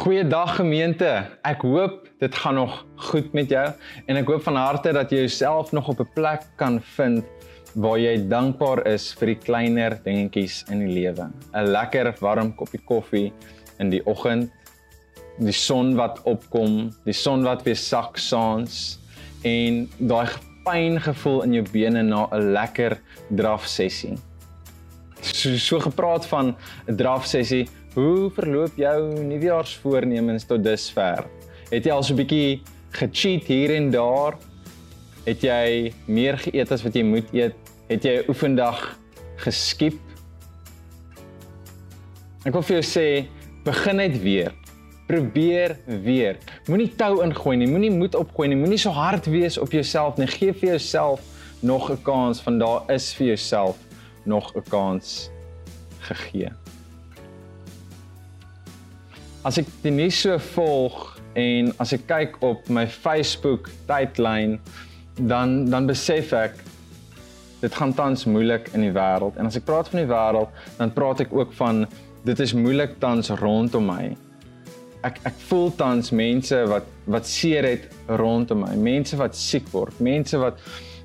Goeiedag 0.00 0.54
gemeente. 0.56 1.08
Ek 1.44 1.60
hoop 1.60 2.06
dit 2.22 2.36
gaan 2.40 2.54
nog 2.56 2.78
goed 3.10 3.34
met 3.36 3.50
jou 3.52 3.66
en 4.08 4.16
ek 4.16 4.30
hoop 4.32 4.46
van 4.46 4.56
harte 4.56 4.94
dat 4.96 5.10
jy 5.12 5.26
jouself 5.26 5.74
nog 5.76 5.90
op 5.92 5.98
'n 6.00 6.08
plek 6.14 6.46
kan 6.56 6.78
vind 6.96 7.24
waar 7.74 7.98
jy 8.00 8.14
dankbaar 8.28 8.80
is 8.88 9.12
vir 9.12 9.34
die 9.34 9.40
kleiner 9.44 9.98
dingetjies 10.04 10.64
in 10.72 10.86
die 10.86 10.94
lewe. 10.94 11.28
'n 11.52 11.66
Lekker 11.76 12.16
warm 12.20 12.54
koppie 12.56 12.80
koffie 12.80 13.32
in 13.78 13.90
die 13.90 14.00
oggend, 14.06 14.48
die 15.36 15.52
son 15.52 15.94
wat 15.96 16.22
opkom, 16.24 16.96
die 17.04 17.12
son 17.12 17.44
wat 17.44 17.62
weer 17.62 17.76
sak 17.76 18.16
saans 18.16 18.98
en 19.44 19.84
daai 19.98 20.32
pyn 20.64 20.96
gevoel 21.00 21.42
in 21.42 21.52
jou 21.52 21.66
bene 21.72 22.02
na 22.02 22.26
'n 22.32 22.52
lekker 22.52 22.96
draf 23.28 23.66
sessie. 23.66 24.16
So 25.20 25.56
so 25.56 25.78
gepraat 25.78 26.26
van 26.26 26.56
'n 26.88 26.96
draf 26.96 27.26
sessie 27.26 27.68
Hoe 27.90 28.30
verloop 28.30 28.76
jou 28.78 28.98
nuwejaarsvoornemens 29.26 30.44
tot 30.46 30.62
dusver? 30.62 31.24
Het 31.72 31.88
jy 31.88 31.90
al 31.90 32.04
so 32.06 32.14
'n 32.14 32.20
bietjie 32.20 32.62
gecheat 32.94 33.48
hier 33.50 33.74
en 33.74 33.90
daar? 33.90 34.36
Het 35.26 35.42
jy 35.42 35.92
meer 36.06 36.38
geëet 36.38 36.70
as 36.70 36.84
wat 36.86 36.94
jy 36.94 37.02
moet 37.02 37.26
eet? 37.34 37.54
Het 37.88 38.04
jy 38.04 38.14
'n 38.18 38.28
oefendag 38.28 38.96
geskiep? 39.42 39.98
Ek 42.46 42.52
wil 42.52 42.62
vir 42.62 42.78
jou 42.78 42.86
sê, 42.86 43.26
begin 43.64 43.96
net 43.96 44.22
weer. 44.22 44.54
Probeer 45.08 45.76
weer. 45.86 46.38
Moenie 46.68 46.94
tou 46.94 47.24
ingooi 47.24 47.56
nie, 47.56 47.66
moenie 47.66 47.90
moed 47.90 48.14
opgooi 48.14 48.48
nie, 48.48 48.56
moenie 48.56 48.78
so 48.78 48.90
hard 48.90 49.26
wees 49.26 49.58
op 49.58 49.72
jouself 49.72 50.16
nie. 50.16 50.26
Geef 50.26 50.60
vir 50.60 50.68
jouself 50.68 51.20
nog 51.60 51.90
'n 51.90 52.02
kans 52.02 52.40
van 52.40 52.58
daar 52.58 52.82
is 52.88 53.12
vir 53.14 53.26
jouself 53.26 53.76
nog 54.24 54.54
'n 54.54 54.62
kans 54.70 55.30
gegee 55.98 56.59
as 59.44 59.58
ek 59.58 59.68
die 59.84 59.94
nuus 59.94 60.20
so 60.24 60.38
volg 60.54 61.16
en 61.38 61.72
as 61.80 61.94
ek 61.96 62.06
kyk 62.10 62.36
op 62.44 62.68
my 62.68 62.86
Facebook 62.86 63.70
tydlyn 63.88 64.58
dan 65.30 65.70
dan 65.70 65.88
besef 65.88 66.34
ek 66.36 66.60
dit 67.60 67.74
gaan 67.76 67.92
tans 67.96 68.24
moeilik 68.24 68.70
in 68.74 68.86
die 68.86 68.94
wêreld 68.96 69.36
en 69.40 69.48
as 69.48 69.56
ek 69.60 69.66
praat 69.68 69.88
van 69.92 70.02
die 70.02 70.10
wêreld 70.10 70.62
dan 70.78 70.92
praat 70.96 71.24
ek 71.26 71.34
ook 71.36 71.52
van 71.60 71.84
dit 72.24 72.40
is 72.40 72.52
moeilik 72.52 72.98
tans 73.00 73.30
rondom 73.40 73.86
my. 73.88 74.10
Ek 75.06 75.20
ek 75.28 75.36
voel 75.48 75.70
tans 75.78 76.12
mense 76.12 76.56
wat 76.68 76.88
wat 77.10 77.28
seer 77.28 77.64
het 77.64 77.86
rondom 78.20 78.64
my. 78.66 78.74
Mense 78.76 79.16
wat 79.20 79.36
siek 79.38 79.68
word. 79.72 79.96
Mense 80.00 80.40
wat 80.40 80.60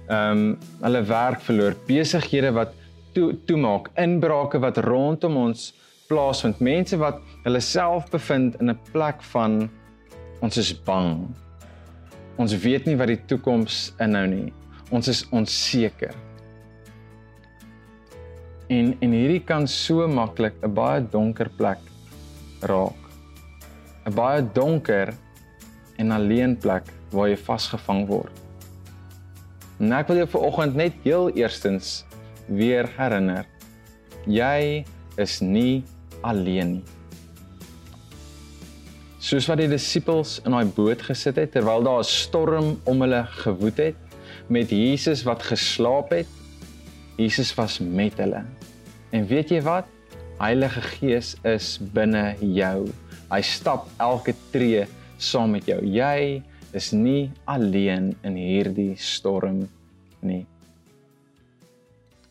ehm 0.09 0.31
um, 0.31 0.49
hulle 0.83 1.01
werk 1.07 1.41
verloor. 1.45 1.77
Besighede 1.87 2.51
wat 2.55 2.75
toe 3.15 3.31
toemaak. 3.47 3.89
Inbrake 3.97 4.59
wat 4.59 4.81
rondom 4.83 5.39
ons 5.45 5.71
plaasvind. 6.09 6.59
Mense 6.59 6.97
wat 6.97 7.21
hulle 7.43 7.61
self 7.61 8.09
bevind 8.11 8.59
in 8.61 8.69
'n 8.69 8.79
plek 8.91 9.23
van 9.31 9.69
ons 10.41 10.57
is 10.57 10.73
bang. 10.73 11.27
Ons 12.37 12.53
weet 12.63 12.85
nie 12.85 12.95
wat 12.95 13.07
die 13.07 13.25
toekoms 13.25 13.93
inhou 13.99 14.27
nie. 14.27 14.53
Ons 14.91 15.07
is 15.07 15.25
onseker. 15.31 16.13
En 18.69 18.95
en 18.99 19.11
hierdie 19.11 19.43
kan 19.45 19.67
so 19.67 20.07
maklik 20.07 20.53
'n 20.63 20.73
baie 20.73 21.01
donker 21.01 21.49
plek 21.49 21.79
raak. 22.61 23.01
'n 24.05 24.13
Baie 24.13 24.41
donker 24.53 25.13
en 25.97 26.11
alleen 26.11 26.57
plek 26.57 26.83
waar 27.11 27.29
jy 27.29 27.37
vasgevang 27.37 28.07
word. 28.07 28.31
En 29.79 29.91
ek 29.91 30.07
wil 30.07 30.17
jou 30.17 30.27
vanoggend 30.27 30.75
net 30.75 30.93
heel 31.03 31.29
eerstens 31.35 32.05
weer 32.47 32.87
herinner. 32.97 33.45
Jy 34.25 34.85
is 35.17 35.41
nie 35.41 35.83
alleen 36.25 36.77
nie. 36.77 36.85
Soos 39.25 39.47
wat 39.49 39.57
die 39.57 39.69
disippels 39.71 40.35
in 40.45 40.53
daai 40.53 40.67
boot 40.69 41.01
gesit 41.01 41.39
het 41.41 41.55
terwyl 41.55 41.85
daar 41.85 42.03
'n 42.03 42.09
storm 42.09 42.67
om 42.85 43.01
hulle 43.01 43.23
gewoed 43.41 43.77
het 43.77 43.95
met 44.47 44.69
Jesus 44.69 45.23
wat 45.25 45.41
geslaap 45.43 46.09
het, 46.13 46.27
Jesus 47.17 47.53
was 47.55 47.79
met 47.79 48.17
hulle. 48.17 48.43
En 49.09 49.25
weet 49.27 49.49
jy 49.49 49.61
wat? 49.61 49.85
Heilige 50.37 50.81
Gees 50.81 51.35
is 51.43 51.79
binne 51.79 52.35
jou. 52.39 52.85
Hy 53.31 53.41
stap 53.41 53.87
elke 53.97 54.35
tree 54.51 54.85
saam 55.17 55.51
met 55.55 55.65
jou. 55.65 55.79
Jy 55.81 56.43
is 56.73 56.91
nie 56.91 57.31
alleen 57.45 58.15
in 58.21 58.35
hierdie 58.35 58.95
storm 58.99 59.69
nie. 60.19 60.45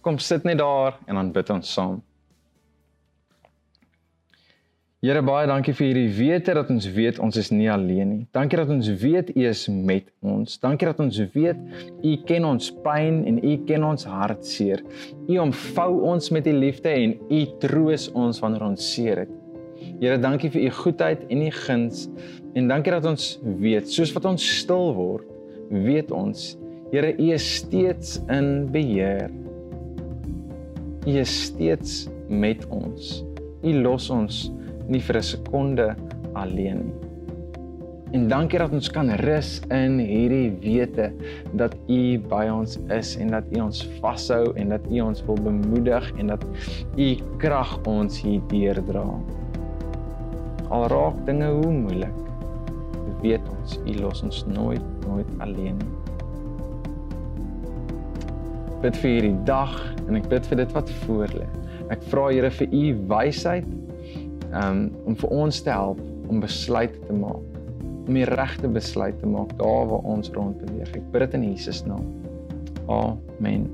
Kom 0.01 0.19
sit 0.19 0.45
net 0.45 0.59
daar 0.59 0.99
en 1.07 1.15
dan 1.15 1.33
bid 1.33 1.51
ons 1.51 1.73
saam. 1.73 2.03
Here 5.05 5.21
baie 5.21 5.45
dankie 5.45 5.75
vir 5.77 5.91
hierdie 5.91 6.13
wete 6.17 6.53
dat 6.57 6.71
ons 6.73 6.87
weet 6.97 7.19
ons 7.21 7.37
is 7.37 7.51
nie 7.53 7.67
alleen 7.69 8.07
nie. 8.09 8.23
Dankie 8.33 8.57
dat 8.57 8.71
ons 8.73 8.87
weet 9.03 9.35
U 9.35 9.43
is 9.51 9.67
met 9.69 10.07
ons. 10.25 10.55
Dankie 10.63 10.89
dat 10.89 11.03
ons 11.05 11.19
weet 11.35 11.59
U 12.01 12.13
ken 12.25 12.47
ons 12.49 12.71
pyn 12.87 13.19
en 13.29 13.37
U 13.37 13.51
ken 13.69 13.85
ons 13.85 14.09
hartseer. 14.09 14.81
U 15.29 15.37
omvou 15.45 15.91
ons 16.09 16.31
met 16.33 16.49
U 16.49 16.57
liefde 16.57 16.89
en 16.89 17.13
U 17.29 17.43
troos 17.61 18.09
ons 18.17 18.41
wanneer 18.41 18.65
ons 18.71 18.89
seer 18.95 19.27
het. 19.27 19.37
Here, 20.01 20.17
dankie 20.25 20.49
vir 20.57 20.71
U 20.71 20.73
goedheid 20.79 21.29
en 21.29 21.45
U 21.51 21.53
guns 21.59 22.09
en 22.57 22.73
dankie 22.73 22.97
dat 22.97 23.13
ons 23.13 23.29
weet 23.61 23.93
soos 23.93 24.17
wat 24.17 24.33
ons 24.33 24.49
stil 24.63 24.89
word, 24.97 25.29
weet 25.69 26.17
ons 26.17 26.55
Here, 26.95 27.13
U 27.13 27.31
is 27.37 27.53
steeds 27.61 28.23
in 28.33 28.71
beheer. 28.73 29.29
U 31.05 31.21
is 31.21 31.41
steeds 31.51 32.07
met 32.33 32.65
ons. 32.73 33.19
U 33.61 33.81
los 33.85 34.09
ons 34.09 34.47
nie 34.89 35.00
vir 35.00 35.17
'n 35.17 35.22
sekonde 35.22 35.97
alleen 36.34 36.78
nie. 36.84 37.05
En 38.15 38.28
dankie 38.31 38.61
dat 38.62 38.71
ons 38.71 38.87
kan 38.95 39.09
rus 39.11 39.56
in 39.75 39.97
hierdie 39.99 40.53
wete 40.62 41.09
dat 41.59 41.72
U 41.91 42.19
by 42.31 42.45
ons 42.47 42.77
is 42.94 43.17
en 43.19 43.33
dat 43.34 43.49
U 43.50 43.65
ons 43.65 43.81
vashou 43.99 44.53
en 44.55 44.71
dat 44.71 44.87
U 44.87 45.00
ons 45.03 45.25
wil 45.27 45.41
bemoedig 45.43 46.06
en 46.23 46.31
dat 46.31 46.44
U 46.94 47.09
krag 47.43 47.73
ons 47.91 48.21
hier 48.23 48.39
deurdra. 48.53 49.03
Al 50.71 50.87
raak 50.94 51.19
dinge 51.27 51.50
hoe 51.59 51.73
moeilik, 51.75 52.21
weet 53.25 53.43
ons 53.56 53.81
U 53.83 53.99
los 53.99 54.23
ons 54.23 54.44
nooit 54.47 55.06
nooit 55.09 55.34
alleen 55.43 55.75
nie. 55.83 55.93
Bid 58.84 58.97
vir 59.03 59.11
hierdie 59.11 59.39
dag 59.49 59.75
en 60.06 60.21
ek 60.21 60.31
bid 60.31 60.47
vir 60.53 60.62
dit 60.62 60.77
wat 60.78 60.99
voor 61.03 61.34
lê. 61.34 61.50
Ek 61.91 62.06
vra 62.12 62.31
Here 62.31 62.50
vir 62.62 62.71
U 62.71 62.84
wysheid 63.11 63.67
um, 64.55 64.87
om 65.05 65.17
vir 65.17 65.35
ons 65.35 65.63
te 65.63 65.71
help 65.71 66.01
om 66.29 66.41
besluite 66.41 67.01
te 67.07 67.13
maak 67.13 67.55
om 68.05 68.19
die 68.19 68.27
regte 68.29 68.69
besluit 68.69 69.17
te 69.21 69.29
maak 69.29 69.55
daar 69.59 69.87
waar 69.89 70.05
ons 70.05 70.29
rond 70.35 70.59
beweeg. 70.61 70.91
Ek 70.93 71.07
bid 71.13 71.25
dit 71.25 71.37
in 71.39 71.47
Jesus 71.49 71.81
naam. 71.89 72.05
Amen. 72.93 73.65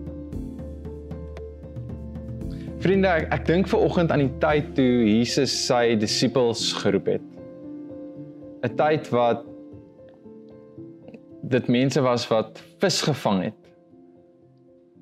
Vriende, 2.81 3.11
ek, 3.11 3.27
ek 3.35 3.47
dink 3.49 3.69
ver 3.69 3.83
oggend 3.85 4.13
aan 4.15 4.23
die 4.25 4.33
tyd 4.41 4.71
toe 4.77 4.87
Jesus 5.05 5.53
sy 5.67 5.97
disippels 6.01 6.71
geroep 6.81 7.11
het. 7.17 7.27
'n 8.65 8.77
Tyd 8.77 9.09
wat 9.13 9.43
dit 11.51 11.69
mense 11.69 12.01
was 12.05 12.29
wat 12.31 12.61
vis 12.81 13.01
gevang 13.03 13.43
het. 13.49 13.71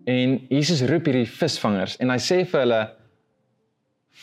En 0.09 0.39
Jesus 0.49 0.83
roep 0.89 1.11
hierdie 1.11 1.29
visvangers 1.29 1.99
en 2.01 2.11
hy 2.11 2.19
sê 2.23 2.45
vir 2.49 2.61
hulle: 2.65 2.83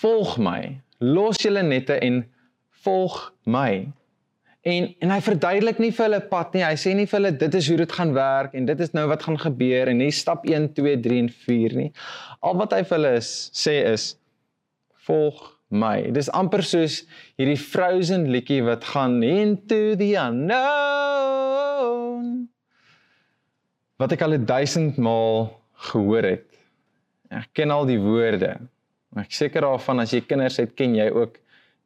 "Volg 0.01 0.37
my." 0.41 0.81
Los 1.03 1.37
julle 1.41 1.63
nette 1.63 1.99
en 2.03 2.23
volg 2.85 3.33
my. 3.43 3.87
En 4.65 4.87
en 4.99 5.11
hy 5.13 5.21
verduidelik 5.21 5.79
nie 5.81 5.91
vir 5.93 6.07
hulle 6.07 6.21
pad 6.29 6.55
nie. 6.55 6.63
Hy 6.65 6.77
sê 6.81 6.93
nie 6.97 7.05
vir 7.09 7.19
hulle 7.19 7.33
dit 7.37 7.57
is 7.59 7.67
hoe 7.69 7.77
dit 7.83 7.97
gaan 7.97 8.13
werk 8.15 8.55
en 8.57 8.65
dit 8.65 8.79
is 8.81 8.93
nou 8.97 9.05
wat 9.11 9.25
gaan 9.27 9.39
gebeur 9.41 9.91
en 9.91 9.99
nie 10.01 10.11
stap 10.15 10.45
1 10.49 10.71
2 10.77 10.95
3 11.05 11.19
en 11.25 11.29
4 11.47 11.75
nie. 11.81 11.91
Al 12.41 12.55
wat 12.61 12.73
hy 12.73 12.81
vir 12.83 12.97
hulle 12.97 13.13
is, 13.19 13.29
sê 13.53 13.75
is 13.91 14.03
volg 15.05 15.37
my. 15.69 16.11
Dis 16.15 16.29
amper 16.33 16.63
soos 16.65 17.03
hierdie 17.39 17.59
Frozen 17.61 18.25
liedjie 18.33 18.63
wat 18.65 18.83
gaan 18.89 19.23
into 19.25 19.95
the 19.99 20.15
unknown. 20.21 21.55
Wat 24.01 24.11
ek 24.11 24.21
al 24.25 24.37
1000 24.41 24.97
maal 24.97 25.61
gehoor 25.91 26.25
het. 26.25 26.49
Ek 27.33 27.49
ken 27.57 27.71
al 27.73 27.85
die 27.89 27.99
woorde. 28.01 28.57
Ek 29.15 29.31
seker 29.31 29.63
daarvan 29.63 30.03
as 30.03 30.13
jy 30.13 30.21
kinders 30.27 30.59
het, 30.59 30.73
ken 30.75 30.95
jy 30.97 31.07
ook 31.13 31.37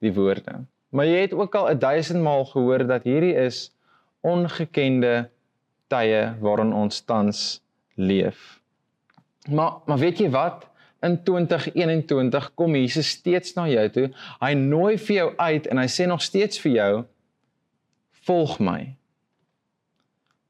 die 0.03 0.13
woorde. 0.15 0.63
Maar 0.89 1.05
jy 1.05 1.19
het 1.27 1.35
ook 1.37 1.55
al 1.55 1.69
1000 1.77 2.23
maal 2.23 2.47
gehoor 2.49 2.85
dat 2.89 3.05
hierdie 3.05 3.35
is 3.37 3.67
ongekende 4.25 5.29
tye 5.89 6.23
waarin 6.41 6.73
ons 6.73 7.01
tans 7.05 7.61
leef. 7.95 8.59
Maar 9.49 9.79
maar 9.85 10.01
weet 10.01 10.19
jy 10.19 10.29
wat? 10.33 10.65
In 11.05 11.23
2021 11.23 12.53
kom 12.59 12.75
Jesus 12.75 13.09
steeds 13.09 13.53
na 13.55 13.67
jou 13.69 13.85
toe. 13.89 14.07
Hy 14.41 14.53
nooi 14.53 14.97
vir 14.97 15.15
jou 15.15 15.29
uit 15.37 15.67
en 15.71 15.79
hy 15.79 15.87
sê 15.87 16.07
nog 16.09 16.21
steeds 16.21 16.59
vir 16.59 16.71
jou: 16.71 16.93
"Volg 18.25 18.59
my." 18.59 18.95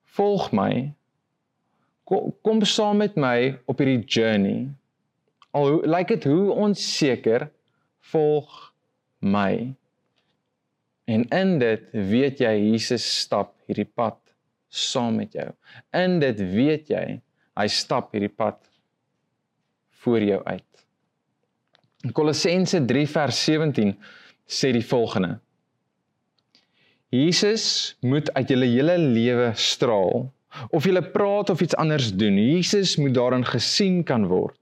Volg 0.04 0.52
my. 0.52 0.94
Kom, 2.04 2.34
kom 2.42 2.64
saam 2.66 2.98
met 2.98 3.16
my 3.16 3.60
op 3.66 3.78
hierdie 3.78 4.04
journey. 4.06 4.70
Al 5.58 5.82
lyk 5.90 6.14
dit 6.14 6.28
hoe 6.30 6.52
onseker 6.54 7.50
volg 8.12 8.74
my. 9.20 9.74
En 11.10 11.26
in 11.34 11.56
dit 11.62 11.88
weet 11.92 12.42
jy 12.44 12.54
Jesus 12.72 13.06
stap 13.24 13.56
hierdie 13.66 13.88
pad 13.88 14.20
saam 14.70 15.18
met 15.18 15.34
jou. 15.34 15.50
In 15.98 16.20
dit 16.22 16.38
weet 16.54 16.92
jy 16.94 17.06
hy 17.60 17.68
stap 17.74 18.14
hierdie 18.14 18.32
pad 18.32 18.62
voor 20.04 20.24
jou 20.24 20.40
uit. 20.46 20.66
In 22.06 22.14
Kolossense 22.16 22.80
3 22.88 23.08
vers 23.12 23.44
17 23.50 23.96
sê 24.48 24.72
die 24.72 24.86
volgende: 24.86 25.40
Jesus 27.10 27.98
moet 28.06 28.30
uit 28.38 28.54
julle 28.54 28.70
hele 28.70 28.98
lewe 29.02 29.50
straal. 29.58 30.30
Of 30.74 30.86
jy 30.86 31.02
praat 31.14 31.50
of 31.50 31.62
iets 31.62 31.78
anders 31.78 32.14
doen, 32.14 32.38
Jesus 32.38 32.96
moet 32.98 33.14
daarin 33.18 33.46
gesien 33.46 34.04
kan 34.06 34.26
word. 34.30 34.58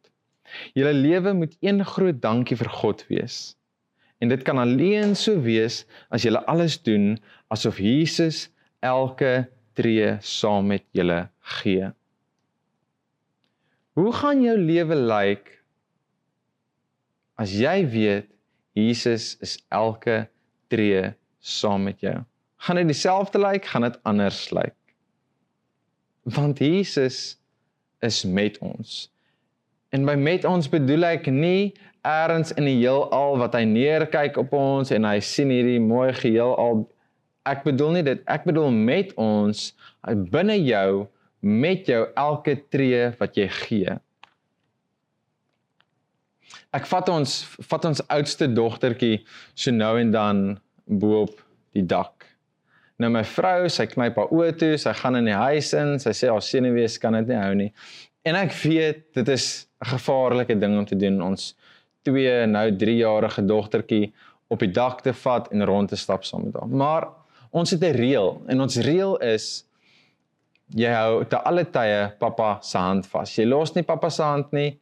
Julle 0.77 0.93
lewe 0.93 1.33
moet 1.33 1.55
een 1.61 1.83
groot 1.85 2.21
dankie 2.21 2.57
vir 2.57 2.69
God 2.69 3.03
wees. 3.11 3.55
En 4.21 4.31
dit 4.31 4.43
kan 4.43 4.57
alleen 4.57 5.15
so 5.15 5.41
wees 5.45 5.83
as 6.09 6.25
jy 6.25 6.33
alles 6.49 6.79
doen 6.81 7.17
asof 7.53 7.77
Jesus 7.81 8.47
elke 8.85 9.47
tree 9.77 10.15
saam 10.21 10.71
met 10.71 10.85
julle 10.97 11.27
gee. 11.59 11.91
Hoe 13.97 14.11
gaan 14.13 14.41
jou 14.45 14.57
lewe 14.57 14.95
lyk 14.95 15.53
as 17.37 17.53
jy 17.53 17.83
weet 17.93 18.29
Jesus 18.77 19.35
is 19.41 19.57
elke 19.73 20.27
tree 20.69 21.13
saam 21.39 21.85
met 21.89 22.01
jou? 22.01 22.17
Gaan 22.57 22.81
dit 22.81 22.89
dieselfde 22.89 23.41
lyk, 23.41 23.65
gaan 23.69 23.85
dit 23.85 23.99
anders 24.03 24.47
lyk? 24.53 24.75
Want 26.25 26.59
Jesus 26.59 27.37
is 28.01 28.23
met 28.25 28.57
ons. 28.65 29.07
En 29.95 30.05
by 30.07 30.15
met 30.19 30.45
ons 30.45 30.67
bedoel 30.69 31.05
ek 31.13 31.29
nie 31.31 31.73
eers 32.07 32.53
in 32.59 32.67
die 32.67 32.77
heelal 32.79 33.37
wat 33.39 33.55
hy 33.55 33.63
neerkyk 33.67 34.37
op 34.39 34.53
ons 34.55 34.91
en 34.95 35.07
hy 35.07 35.19
sien 35.23 35.51
hierdie 35.51 35.81
mooi 35.83 36.11
geheel 36.15 36.53
al 36.59 36.85
ek 37.47 37.63
bedoel 37.67 37.97
nie 37.97 38.03
dit. 38.07 38.23
Ek 38.27 38.43
bedoel 38.47 38.71
met 38.75 39.13
ons 39.19 39.71
binne 40.31 40.57
jou 40.59 41.07
met 41.39 41.87
jou 41.87 42.03
elke 42.17 42.57
tree 42.73 43.11
wat 43.19 43.37
jy 43.37 43.47
gee. 43.61 43.97
Ek 46.75 46.87
vat 46.89 47.09
ons 47.11 47.39
vat 47.69 47.85
ons 47.87 48.03
oudste 48.13 48.47
dogtertjie 48.51 49.21
so 49.55 49.71
nou 49.71 49.93
en 49.99 50.11
dan 50.11 50.41
bo 50.85 51.23
op 51.27 51.39
die 51.77 51.85
dak. 51.85 52.25
Nou 52.97 53.11
my 53.13 53.23
vrou 53.27 53.69
sy 53.71 53.85
knyp 53.91 54.17
haar 54.17 54.33
oë 54.33 54.51
toe 54.59 54.73
sy 54.81 54.93
gaan 54.97 55.19
in 55.19 55.29
die 55.29 55.37
huis 55.37 55.71
in 55.77 55.95
sy 56.01 56.15
sê 56.17 56.31
haar 56.31 56.43
senuwees 56.43 56.97
kan 57.01 57.15
dit 57.19 57.31
nie 57.31 57.39
hou 57.39 57.53
nie. 57.55 57.71
En 58.27 58.35
ek 58.35 58.55
weet 58.63 59.03
dit 59.15 59.29
is 59.31 59.66
'n 59.81 59.89
gevaarlike 59.93 60.57
ding 60.59 60.77
om 60.77 60.85
te 60.85 60.95
doen 60.95 61.21
ons 61.21 61.55
twee 62.01 62.45
nou 62.47 62.75
3 62.75 62.97
jarige 62.97 63.45
dogtertjie 63.45 64.13
op 64.47 64.59
die 64.59 64.71
dak 64.71 65.01
te 65.01 65.13
vat 65.13 65.51
en 65.51 65.65
rond 65.65 65.89
te 65.89 65.95
stap 65.95 66.23
saam 66.23 66.45
met 66.47 66.55
haar. 66.55 66.67
Maar 66.67 67.07
ons 67.51 67.71
het 67.71 67.83
'n 67.83 67.95
reël 67.95 68.41
en 68.47 68.61
ons 68.61 68.77
reël 68.77 69.17
is 69.17 69.65
jy 70.75 70.91
hou 70.91 71.23
te 71.25 71.37
alle 71.37 71.65
tye 71.65 72.11
pappa 72.19 72.57
se 72.61 72.77
hand 72.77 73.07
vas. 73.07 73.35
Jy 73.35 73.45
los 73.45 73.73
nie 73.75 73.83
pappa 73.83 74.09
se 74.09 74.23
hand 74.23 74.51
nie. 74.51 74.79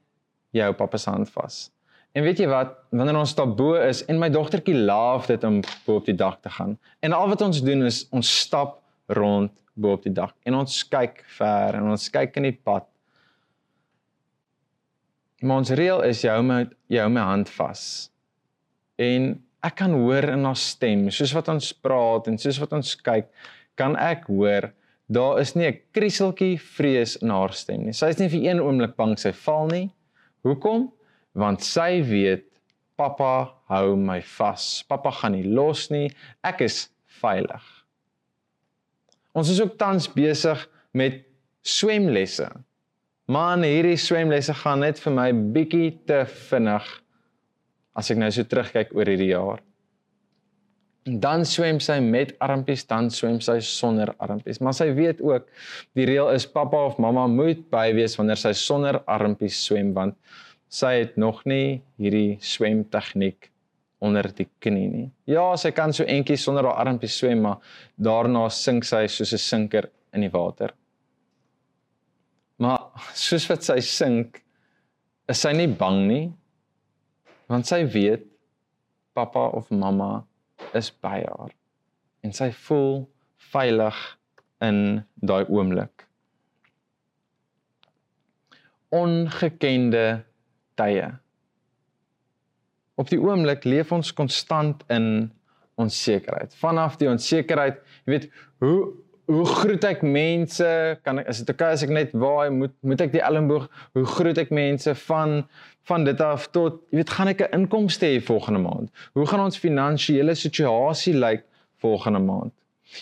Jy 0.51 0.61
hou 0.61 0.73
pappa 0.73 0.97
se 0.97 1.09
hand 1.09 1.29
vas. 1.29 1.71
En 2.15 2.23
weet 2.23 2.39
jy 2.39 2.47
wat, 2.47 2.77
wanneer 2.89 3.17
ons 3.19 3.35
daar 3.35 3.55
bo 3.55 3.75
is 3.75 4.05
en 4.05 4.19
my 4.19 4.29
dogtertjie 4.29 4.75
laaf 4.75 5.27
dit 5.27 5.43
om 5.43 5.61
bo 5.85 5.95
op 5.95 6.05
die 6.05 6.15
dak 6.15 6.41
te 6.41 6.49
gaan. 6.49 6.77
En 6.99 7.13
al 7.13 7.27
wat 7.27 7.41
ons 7.41 7.61
doen 7.61 7.83
is 7.83 8.07
ons 8.11 8.39
stap 8.39 8.81
rond 9.07 9.51
bo 9.73 9.91
op 9.97 10.03
die 10.03 10.13
dak 10.13 10.33
en 10.47 10.55
ons 10.55 10.83
kyk 10.87 11.23
ver 11.37 11.75
en 11.75 11.91
ons 11.91 12.09
kyk 12.09 12.37
in 12.37 12.43
die 12.43 12.59
pad 12.63 12.87
Maar 15.45 15.61
ons 15.61 15.73
reël 15.77 16.01
is 16.07 16.23
jy 16.25 16.31
hou 16.33 16.45
my 16.45 16.63
jy 16.89 17.03
hou 17.03 17.11
my 17.13 17.25
hand 17.27 17.51
vas. 17.53 17.83
En 18.97 19.35
ek 19.65 19.77
kan 19.81 19.93
hoor 19.93 20.31
in 20.33 20.45
haar 20.47 20.57
stem, 20.57 21.05
soos 21.13 21.33
wat 21.37 21.51
ons 21.53 21.69
praat 21.85 22.29
en 22.31 22.39
soos 22.41 22.57
wat 22.61 22.73
ons 22.77 22.95
kyk, 23.05 23.29
kan 23.77 23.97
ek 24.01 24.25
hoor 24.31 24.71
daar 25.05 25.39
is 25.39 25.53
nie 25.53 25.67
'n 25.67 25.79
krieseltjie 25.93 26.57
vrees 26.57 27.15
in 27.21 27.29
haar 27.29 27.53
stem 27.53 27.85
nie. 27.85 27.93
Sy 27.93 28.09
is 28.09 28.19
nie 28.19 28.29
vir 28.29 28.41
een 28.49 28.59
oomblik 28.59 28.95
bang 28.97 29.17
sy 29.19 29.31
val 29.31 29.67
nie. 29.67 29.91
Hoekom? 30.43 30.91
Want 31.35 31.61
sy 31.61 32.01
weet 32.01 32.45
pappa 32.97 33.53
hou 33.69 33.95
my 33.95 34.21
vas. 34.21 34.83
Pappa 34.87 35.11
gaan 35.11 35.33
nie 35.33 35.43
los 35.43 35.91
nie. 35.91 36.09
Ek 36.43 36.61
is 36.61 36.89
veilig. 37.21 37.63
Ons 39.35 39.49
is 39.49 39.61
ook 39.61 39.77
tans 39.77 40.07
besig 40.07 40.69
met 40.93 41.25
swemlesse. 41.61 42.49
Man, 43.25 43.63
hierdie 43.65 43.97
swemlesse 43.97 44.53
gaan 44.53 44.83
net 44.85 44.99
vir 45.01 45.13
my 45.15 45.31
bietjie 45.33 45.95
te 46.05 46.19
vinnig 46.29 46.85
as 47.97 48.11
ek 48.13 48.19
nou 48.21 48.27
so 48.29 48.45
terugkyk 48.45 48.91
oor 48.93 49.09
hierdie 49.09 49.31
jaar. 49.31 49.63
Dan 51.05 51.41
swem 51.45 51.79
sy 51.81 51.97
met 52.05 52.35
armpies, 52.41 52.83
dan 52.85 53.09
swem 53.13 53.39
sy 53.41 53.57
sonder 53.65 54.11
armpies. 54.21 54.61
Maar 54.61 54.77
sy 54.77 54.91
weet 54.93 55.25
ook 55.25 55.49
die 55.97 56.05
reël 56.05 56.29
is 56.37 56.45
pappa 56.49 56.83
of 56.91 57.01
mamma 57.01 57.25
moet 57.29 57.65
by 57.73 57.87
wees 57.97 58.17
wanneer 58.19 58.41
sy 58.41 58.53
sonder 58.57 59.01
armpies 59.09 59.57
swem 59.57 59.89
want 59.97 60.17
sy 60.69 60.93
het 60.99 61.17
nog 61.17 61.41
nie 61.49 61.81
hierdie 62.01 62.37
swemtegniek 62.45 63.49
onder 64.05 64.29
die 64.37 64.51
knie 64.61 64.87
nie. 64.91 65.09
Ja, 65.25 65.47
sy 65.57 65.73
kan 65.73 65.93
so 65.97 66.05
entjies 66.05 66.45
sonder 66.45 66.69
haar 66.69 66.85
armpies 66.85 67.17
swem, 67.17 67.41
maar 67.41 67.57
daarna 67.97 68.51
sink 68.53 68.85
sy 68.85 69.07
soos 69.09 69.33
'n 69.33 69.41
sinker 69.41 69.89
in 70.13 70.21
die 70.21 70.33
water. 70.33 70.77
Maar 72.61 72.87
soos 73.17 73.47
wat 73.51 73.65
sy 73.67 73.79
sink, 73.83 74.39
is 75.31 75.41
sy 75.43 75.51
nie 75.57 75.67
bang 75.67 76.05
nie. 76.07 76.25
Want 77.51 77.67
sy 77.69 77.83
weet 77.89 78.25
pappa 79.15 79.49
of 79.55 79.71
mamma 79.71 80.25
is 80.75 80.89
by 81.03 81.21
haar 81.23 81.53
en 82.25 82.33
sy 82.33 82.49
voel 82.65 83.03
veilig 83.53 83.97
in 84.65 84.79
daai 85.21 85.45
oomblik. 85.45 86.07
Ongekende 88.95 90.23
tye. 90.79 91.11
Op 92.97 93.11
die 93.11 93.19
oomblik 93.21 93.67
leef 93.67 93.93
ons 93.93 94.13
konstant 94.15 94.81
in 94.89 95.29
onsekerheid. 95.81 96.55
Vanaf 96.57 96.95
die 96.97 97.09
onsekerheid, 97.11 97.81
jy 98.05 98.15
weet, 98.15 98.27
hoe 98.63 98.77
hoe 99.25 99.45
groet 99.45 99.85
ek 99.87 100.03
mense? 100.05 100.67
Kan 101.05 101.21
ek 101.21 101.29
is 101.31 101.41
dit 101.41 101.53
okay 101.53 101.71
as 101.75 101.83
ek 101.85 101.93
net 101.93 102.13
waai? 102.17 102.49
Moet 102.53 102.75
moet 102.85 103.01
ek 103.05 103.13
die 103.15 103.23
elmboog? 103.23 103.67
Hoe 103.97 104.05
groet 104.17 104.41
ek 104.41 104.53
mense 104.53 104.95
van 105.05 105.41
van 105.85 106.05
dit 106.05 106.21
af 106.21 106.47
tot 106.49 106.79
jy 106.89 107.01
weet 107.01 107.13
gaan 107.13 107.29
ek 107.29 107.41
'n 107.45 107.59
inkomste 107.59 108.05
hê 108.05 108.21
volgende 108.21 108.61
maand? 108.61 108.89
Hoe 109.13 109.25
gaan 109.25 109.45
ons 109.45 109.57
finansiële 109.57 110.35
situasie 110.35 111.13
lyk 111.13 111.43
volgende 111.81 112.19
maand? 112.19 112.53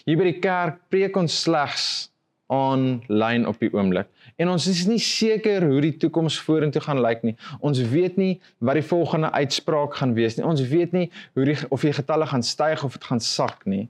Hier 0.05 0.17
by 0.17 0.23
die 0.23 0.39
kerk 0.39 0.79
preek 0.89 1.15
ons 1.17 1.41
slegs 1.43 2.09
aanlyn 2.51 3.47
op 3.47 3.59
die 3.59 3.71
oomblik. 3.73 4.07
En 4.35 4.49
ons 4.49 4.67
is 4.67 4.85
nie 4.85 4.99
seker 4.99 5.63
hoe 5.65 5.81
die 5.81 5.95
toekoms 5.97 6.39
vorentoe 6.41 6.81
gaan 6.81 7.01
lyk 7.01 7.23
nie. 7.23 7.35
Ons 7.59 7.81
weet 7.93 8.17
nie 8.17 8.41
wat 8.59 8.75
die 8.79 8.85
volgende 8.85 9.31
uitspraak 9.31 9.95
gaan 9.95 10.13
wees 10.17 10.37
nie. 10.37 10.45
Ons 10.45 10.61
weet 10.69 10.91
nie 10.91 11.11
hoe 11.33 11.45
die 11.45 11.57
of 11.69 11.81
die 11.81 11.93
getalle 11.93 12.27
gaan 12.29 12.43
styg 12.43 12.83
of 12.83 12.97
dit 12.97 13.03
gaan 13.03 13.23
sak 13.23 13.65
nie. 13.65 13.87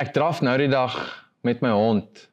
Ek 0.00 0.14
draf 0.16 0.40
nou 0.40 0.56
die 0.56 0.70
dag 0.72 0.96
met 1.44 1.60
my 1.60 1.70
hond 1.76 2.26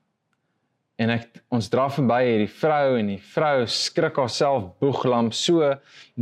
en 0.97 1.12
ek 1.13 1.41
ons 1.53 1.67
draf 1.69 1.97
verby 2.00 2.19
hierdie 2.24 2.50
vrou 2.50 2.95
en 2.97 3.09
die 3.12 3.19
vrou 3.33 3.65
skrik 3.69 4.17
haarself 4.21 4.69
boeglam 4.81 5.29
so 5.36 5.74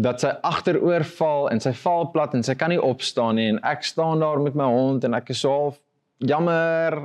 dat 0.07 0.23
sy 0.23 0.31
agteroor 0.49 1.05
val 1.15 1.49
en 1.51 1.61
sy 1.63 1.71
val 1.83 2.09
plat 2.15 2.33
en 2.35 2.43
sy 2.43 2.55
kan 2.59 2.73
nie 2.73 2.81
opstaan 2.81 3.37
nie 3.39 3.45
en 3.53 3.61
ek 3.63 3.85
staan 3.87 4.23
daar 4.25 4.41
met 4.43 4.57
my 4.57 4.67
hond 4.73 5.05
en 5.05 5.17
ek 5.17 5.29
is 5.35 5.43
so 5.45 5.53
half 5.53 5.77
jammer. 6.19 6.97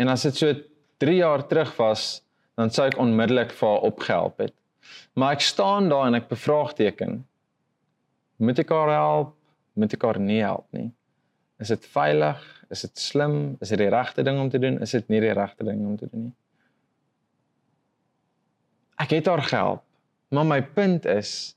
En 0.00 0.08
as 0.08 0.24
dit 0.26 0.40
so 0.40 0.56
3 1.04 1.18
jaar 1.18 1.44
terug 1.50 1.76
was 1.78 2.22
dan 2.58 2.72
sou 2.72 2.88
ek 2.88 2.98
onmiddellik 3.00 3.52
vir 3.58 3.68
haar 3.68 3.86
opgehelp 3.92 4.42
het. 4.42 4.56
Maar 5.14 5.36
ek 5.36 5.44
staan 5.44 5.92
daar 5.92 6.08
en 6.08 6.18
ek 6.18 6.32
bevraagteken 6.32 7.20
moet 8.42 8.58
ek 8.58 8.72
haar 8.74 8.90
help 8.96 9.38
moet 9.78 9.94
ek 9.96 10.04
haar 10.06 10.20
nie 10.20 10.42
help 10.42 10.66
nie. 10.76 10.90
Is 11.62 11.70
dit 11.72 11.86
veilig? 11.94 12.42
Is 12.74 12.82
dit 12.86 12.98
slim? 12.98 13.56
Is 13.60 13.70
dit 13.72 13.80
die 13.80 13.90
regte 13.92 14.24
ding 14.26 14.40
om 14.40 14.50
te 14.50 14.60
doen? 14.62 14.80
Is 14.82 14.94
dit 14.96 15.08
nie 15.12 15.20
die 15.22 15.34
regte 15.36 15.64
ding 15.64 15.84
om 15.86 15.96
te 15.96 16.08
doen 16.10 16.28
nie? 16.28 16.34
Ek 19.02 19.14
het 19.16 19.28
haar 19.30 19.42
gehelp. 19.46 19.84
Maar 20.32 20.48
my 20.48 20.60
punt 20.62 21.06
is 21.10 21.54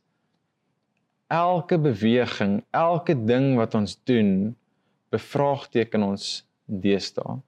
elke 1.31 1.77
beweging, 1.79 2.59
elke 2.75 3.15
ding 3.25 3.55
wat 3.57 3.75
ons 3.77 3.95
doen, 4.03 4.55
bevraagteken 5.13 6.03
ons 6.03 6.43
deesdae. 6.65 7.39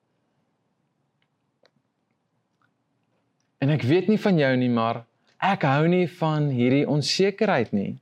En 3.57 3.73
ek 3.73 3.85
weet 3.89 4.09
nie 4.11 4.19
van 4.21 4.37
jou 4.37 4.53
nie, 4.57 4.69
maar 4.69 5.03
ek 5.43 5.65
hou 5.67 5.87
nie 5.89 6.05
van 6.19 6.49
hierdie 6.53 6.85
onsekerheid 6.89 7.73
nie. 7.75 7.97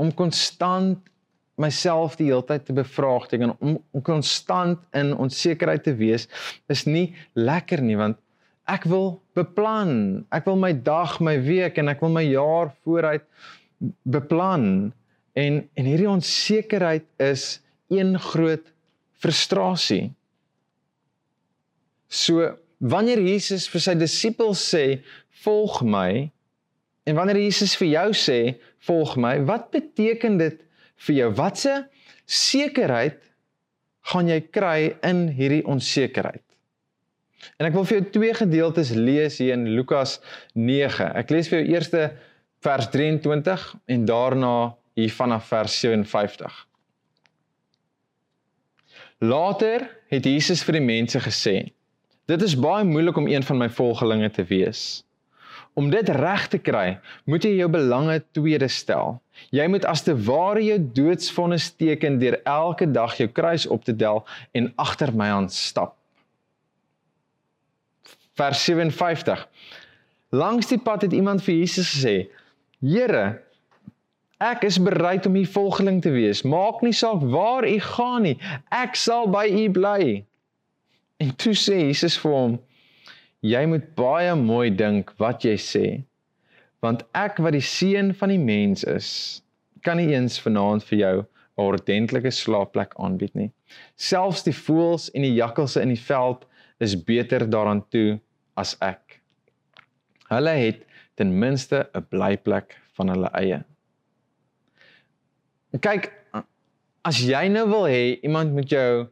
Om 0.00 0.12
konstant 0.16 1.11
myself 1.62 2.18
die 2.18 2.28
hele 2.28 2.44
tyd 2.46 2.66
te 2.66 2.74
bevraagteken 2.76 3.54
om, 3.58 3.78
om 3.78 4.04
konstant 4.04 4.82
in 4.98 5.14
onsekerheid 5.16 5.86
te 5.86 5.94
wees 5.98 6.28
is 6.72 6.84
nie 6.88 7.12
lekker 7.38 7.82
nie 7.84 7.98
want 8.00 8.18
ek 8.70 8.86
wil 8.90 9.16
beplan. 9.36 10.24
Ek 10.34 10.46
wil 10.46 10.58
my 10.60 10.72
dag, 10.72 11.18
my 11.20 11.34
week 11.42 11.78
en 11.80 11.90
ek 11.92 12.02
wil 12.04 12.12
my 12.14 12.24
jaar 12.24 12.72
vooruit 12.86 13.24
beplan. 14.06 14.92
En 15.34 15.62
en 15.78 15.88
hierdie 15.88 16.10
onsekerheid 16.10 17.06
is 17.22 17.60
een 17.92 18.14
groot 18.20 18.64
frustrasie. 19.22 20.12
So 22.08 22.52
wanneer 22.78 23.20
Jesus 23.22 23.68
vir 23.70 23.80
sy 23.80 23.94
disippels 23.94 24.62
sê, 24.74 25.02
"Volg 25.44 25.82
my," 25.82 26.30
en 27.06 27.14
wanneer 27.14 27.36
Jesus 27.36 27.76
vir 27.76 27.88
jou 27.88 28.10
sê, 28.12 28.58
"Volg 28.78 29.16
my," 29.16 29.44
wat 29.44 29.70
beteken 29.70 30.38
dit 30.38 30.60
vir 31.06 31.18
jou? 31.18 31.28
Watse 31.38 31.76
sekerheid 32.26 33.20
gaan 34.12 34.30
jy 34.30 34.40
kry 34.54 34.92
in 35.06 35.26
hierdie 35.36 35.64
onsekerheid? 35.68 36.44
En 37.58 37.66
ek 37.66 37.74
wil 37.74 37.86
vir 37.88 37.98
jou 37.98 38.10
twee 38.14 38.34
gedeeltes 38.38 38.92
lees 38.94 39.38
hier 39.42 39.56
in 39.56 39.66
Lukas 39.74 40.18
9. 40.54 41.10
Ek 41.18 41.30
lees 41.34 41.50
vir 41.50 41.62
jou 41.62 41.74
eerste 41.74 42.04
vers 42.62 42.90
23 42.92 43.64
en 43.90 44.04
daarna 44.06 44.54
hier 44.98 45.14
vanaf 45.14 45.48
vers 45.50 45.78
57. 45.82 46.60
Later 49.22 49.86
het 50.10 50.26
Jesus 50.26 50.62
vir 50.66 50.78
die 50.78 50.86
mense 50.86 51.22
gesê: 51.22 51.56
Dit 52.30 52.42
is 52.42 52.58
baie 52.58 52.86
moeilik 52.86 53.18
om 53.18 53.28
een 53.30 53.42
van 53.46 53.58
my 53.58 53.68
volgelinge 53.70 54.30
te 54.30 54.44
wees. 54.46 55.02
Om 55.74 55.88
dit 55.90 56.08
reg 56.08 56.48
te 56.52 56.58
kry, 56.60 56.98
moet 57.24 57.44
jy 57.46 57.54
jou 57.56 57.68
belange 57.72 58.18
tweede 58.36 58.68
stel. 58.68 59.16
Jy 59.56 59.64
moet 59.72 59.86
as 59.88 60.04
te 60.04 60.12
ware 60.26 60.60
jou 60.64 60.76
doodsvonnis 60.98 61.70
teken 61.80 62.18
deur 62.20 62.36
elke 62.44 62.88
dag 62.92 63.16
jou 63.16 63.28
kruis 63.32 63.64
op 63.66 63.84
te 63.84 63.94
del 63.96 64.20
en 64.52 64.68
agter 64.76 65.14
my 65.16 65.30
aan 65.32 65.48
stap. 65.52 65.94
Vers 68.36 68.64
57. 68.64 69.46
Langs 70.32 70.68
die 70.68 70.80
pad 70.80 71.06
het 71.06 71.12
iemand 71.16 71.44
vir 71.44 71.54
Jesus 71.54 71.88
gesê: 71.92 72.16
"Here, 72.80 73.40
ek 74.40 74.64
is 74.64 74.78
bereid 74.80 75.26
om 75.26 75.36
u 75.36 75.44
volgeling 75.46 76.02
te 76.02 76.10
wees. 76.10 76.42
Maak 76.42 76.80
nie 76.82 76.92
saak 76.92 77.20
waar 77.20 77.68
u 77.68 77.78
gaan 77.80 78.22
nie. 78.22 78.38
Ek 78.70 78.96
sal 78.96 79.28
by 79.28 79.46
u 79.48 79.70
bly." 79.70 80.24
En 81.16 81.36
toe 81.36 81.52
sê 81.54 81.86
Jesus 81.88 82.16
vir 82.18 82.32
hom: 82.32 82.60
Jy 83.42 83.64
moet 83.66 83.86
baie 83.98 84.34
mooi 84.38 84.70
dink 84.70 85.08
wat 85.18 85.42
jy 85.42 85.56
sê, 85.58 85.86
want 86.78 87.00
ek 87.18 87.40
wat 87.42 87.56
die 87.56 87.64
seun 87.66 88.12
van 88.14 88.30
die 88.30 88.38
mens 88.38 88.84
is, 88.86 89.08
kan 89.82 89.98
nie 89.98 90.12
eens 90.14 90.38
vanaand 90.38 90.84
vir 90.86 90.98
jou 90.98 91.16
'n 91.22 91.26
ordentlike 91.64 92.30
slaapplek 92.30 92.94
aanbied 93.02 93.34
nie. 93.34 93.50
Selfs 93.96 94.44
die 94.46 94.54
voëls 94.54 95.10
en 95.14 95.26
die 95.26 95.34
jakkalse 95.34 95.82
in 95.82 95.90
die 95.90 96.04
veld 96.04 96.46
is 96.78 96.94
beter 96.94 97.42
daaraan 97.50 97.82
toe 97.90 98.20
as 98.56 98.76
ek. 98.80 99.20
Hulle 100.30 100.54
het 100.62 100.86
ten 101.16 101.34
minste 101.38 101.88
'n 101.94 102.06
blyplek 102.14 102.78
van 102.94 103.08
hulle 103.08 103.30
eie. 103.34 103.64
Kyk, 105.80 106.12
as 107.04 107.18
jy 107.18 107.48
nou 107.48 107.66
wil 107.66 107.86
hê 107.90 108.20
iemand 108.22 108.52
moet 108.52 108.70
jou 108.70 109.08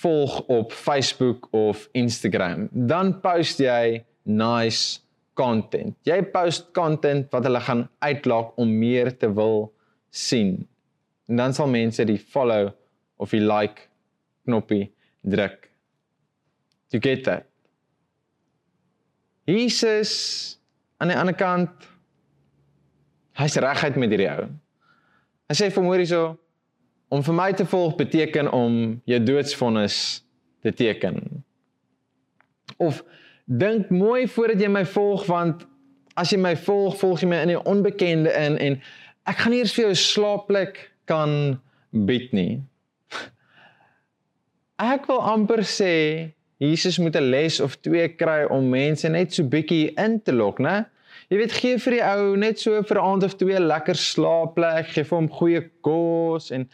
volg 0.00 0.40
op 0.48 0.72
Facebook 0.72 1.48
of 1.56 1.88
Instagram, 1.92 2.68
dan 2.72 3.12
post 3.20 3.60
jy 3.60 4.04
nice 4.22 5.00
content. 5.38 5.96
Jy 6.08 6.22
post 6.32 6.70
content 6.76 7.30
wat 7.32 7.46
hulle 7.48 7.60
gaan 7.64 7.86
uitlaak 8.04 8.56
om 8.60 8.72
meer 8.80 9.12
te 9.18 9.30
wil 9.32 9.70
sien. 10.10 10.66
En 11.30 11.40
dan 11.40 11.54
sal 11.56 11.70
mense 11.70 12.04
die 12.04 12.18
follow 12.18 12.72
of 13.20 13.32
die 13.34 13.42
like 13.44 13.88
knoppie 14.48 14.90
druk. 15.22 15.68
You 16.90 17.02
get 17.02 17.24
that. 17.24 17.46
Jesus 19.44 20.58
aan 20.98 21.12
die 21.12 21.18
ander 21.18 21.36
kant 21.36 21.88
hy's 23.40 23.56
reguit 23.62 23.96
met 23.96 24.12
hierdie 24.12 24.30
ou. 24.30 24.48
Hy 25.50 25.56
sê 25.56 25.70
vir 25.72 25.84
môre 25.86 26.02
hierso 26.02 26.34
om 27.10 27.22
vir 27.26 27.34
my 27.34 27.50
te 27.58 27.66
volg 27.66 27.96
beteken 27.98 28.50
om 28.54 29.00
jou 29.10 29.18
doodsvonnis 29.22 29.96
te 30.62 30.72
teken. 30.72 31.44
Of 32.78 33.02
dink 33.44 33.90
mooi 33.90 34.28
voordat 34.30 34.62
jy 34.62 34.70
my 34.70 34.84
volg 34.86 35.26
want 35.26 35.66
as 36.20 36.30
jy 36.30 36.38
my 36.38 36.54
volg, 36.66 36.98
volg 37.00 37.22
jy 37.22 37.30
my 37.30 37.42
in 37.44 37.54
die 37.54 37.62
onbekende 37.72 38.30
in 38.38 38.58
en 38.62 38.78
ek 39.30 39.42
gaan 39.42 39.56
eers 39.56 39.74
vir 39.74 39.88
jou 39.88 39.92
'n 39.94 40.02
slaapplek 40.02 40.78
kan 41.10 41.60
bied 41.90 42.32
nie. 42.32 42.62
Ek 44.94 45.06
wil 45.10 45.20
amper 45.20 45.64
sê 45.66 45.94
Jesus 46.60 46.98
moet 46.98 47.16
'n 47.16 47.30
les 47.30 47.60
of 47.60 47.76
twee 47.80 48.08
kry 48.08 48.44
om 48.46 48.70
mense 48.70 49.08
net 49.08 49.34
so 49.34 49.42
bietjie 49.42 49.92
in 49.98 50.20
te 50.22 50.32
lok, 50.32 50.58
né? 50.58 50.86
Jy 51.30 51.38
weet 51.38 51.52
gee 51.54 51.78
vir 51.78 51.94
die 51.94 52.02
ou 52.02 52.30
net 52.42 52.58
so 52.58 52.80
vir 52.82 52.98
'n 52.98 53.06
aand 53.06 53.24
of 53.24 53.34
twee 53.38 53.58
lekker 53.62 53.94
slaapplek, 53.94 54.88
gee 54.94 55.04
vir 55.06 55.16
hom 55.16 55.28
goeie 55.30 55.60
kos 55.86 56.50
en 56.50 56.64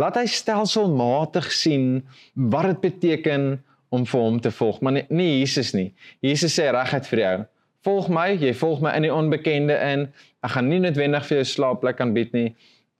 laat 0.00 0.16
hy 0.16 0.24
stelselmatig 0.24 1.50
sien 1.52 2.00
wat 2.34 2.64
dit 2.70 2.80
beteken 2.80 3.58
om 3.90 4.06
vir 4.08 4.20
hom 4.20 4.40
te 4.40 4.50
volg. 4.50 4.80
Maar 4.80 4.92
nie, 4.92 5.04
nie 5.10 5.28
Jesus 5.40 5.74
nie. 5.74 5.92
Jesus 6.24 6.56
sê 6.56 6.70
reguit 6.72 7.06
vir 7.12 7.18
jou: 7.18 7.44
"Volg 7.84 8.08
my, 8.08 8.30
jy 8.32 8.54
volg 8.54 8.80
my 8.80 8.94
in 8.96 9.02
die 9.02 9.12
onbekende 9.12 9.76
in. 9.92 10.08
Ek 10.42 10.50
gaan 10.50 10.68
nie 10.68 10.80
noodwendig 10.80 11.26
vir 11.26 11.36
jou 11.36 11.44
slaapplek 11.44 12.00
aanbied 12.00 12.32
nie. 12.32 12.54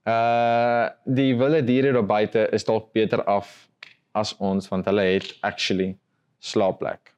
Uh 0.05 0.89
die 1.05 1.33
wilde 1.33 1.65
diere 1.65 1.93
daar 1.93 2.05
buite 2.05 2.47
is 2.53 2.63
dalk 2.63 2.93
beter 2.93 3.23
af 3.25 3.67
as 4.13 4.35
ons 4.37 4.69
want 4.69 4.85
hulle 4.85 5.01
het 5.01 5.33
actually 5.41 5.95
slaapplek." 6.39 7.11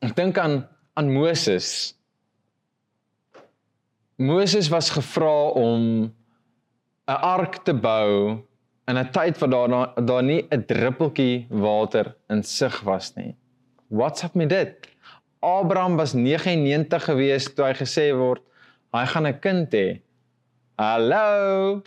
Ek 0.00 0.14
dink 0.16 0.38
aan 0.40 0.62
aan 0.96 1.10
Moses. 1.12 1.92
Moses 4.16 4.68
was 4.72 4.88
gevra 4.92 5.52
om 5.56 6.12
'n 7.08 7.20
ark 7.36 7.64
te 7.64 7.74
bou 7.74 8.40
in 8.88 8.96
'n 8.96 9.10
tyd 9.12 9.38
wat 9.38 9.50
daar 9.50 9.68
daar 10.06 10.22
nie 10.22 10.46
'n 10.48 10.64
druppeltjie 10.66 11.46
water 11.48 12.16
in 12.28 12.42
sig 12.42 12.80
was 12.80 13.14
nie. 13.16 13.36
What's 13.88 14.22
up 14.22 14.34
met 14.34 14.48
dit? 14.48 14.88
Abraham 15.40 15.96
was 15.96 16.12
99 16.12 17.04
gewees 17.04 17.54
toe 17.54 17.64
hy 17.64 17.74
gesê 17.74 18.12
word 18.16 18.42
hy 18.92 19.04
gaan 19.06 19.26
'n 19.26 19.38
kind 19.40 19.72
hê. 19.72 20.00
Hallo. 20.76 21.82